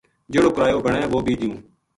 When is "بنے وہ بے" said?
0.85-1.33